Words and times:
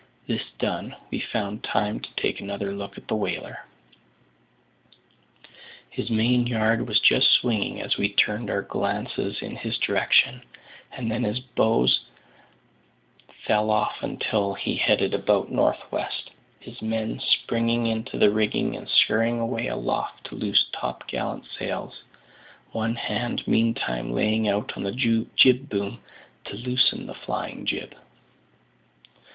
This 0.25 0.41
done, 0.57 0.95
we 1.11 1.19
found 1.31 1.63
time 1.63 1.99
to 1.99 2.09
take 2.15 2.39
another 2.41 2.71
look 2.73 2.97
at 2.97 3.07
the 3.07 3.13
whaler. 3.13 3.59
His 5.91 6.09
main 6.09 6.47
yard 6.47 6.87
was 6.87 6.99
just 6.99 7.31
swinging 7.33 7.79
as 7.79 7.97
we 7.97 8.09
turned 8.11 8.49
our 8.49 8.63
glances 8.63 9.43
in 9.43 9.55
his 9.55 9.77
direction, 9.77 10.41
and 10.91 11.11
then 11.11 11.23
his 11.23 11.39
bows 11.39 11.99
fell 13.45 13.69
off 13.69 14.01
until 14.01 14.55
he 14.55 14.75
headed 14.75 15.13
about 15.13 15.51
north 15.51 15.77
west; 15.91 16.31
his 16.59 16.81
men 16.81 17.19
springing 17.19 17.85
into 17.85 18.17
the 18.17 18.31
rigging 18.31 18.75
and 18.75 18.89
scurrying 18.89 19.39
away 19.39 19.67
aloft 19.67 20.23
to 20.23 20.35
loose 20.35 20.65
topgallant 20.73 21.43
sails, 21.59 22.01
one 22.71 22.95
hand 22.95 23.47
meantime 23.47 24.11
laying 24.13 24.47
out 24.47 24.75
on 24.75 24.81
the 24.81 25.27
jib 25.35 25.69
boom 25.69 25.99
to 26.45 26.55
loosen 26.55 27.05
the 27.05 27.13
flying 27.13 27.67
jib. 27.67 27.93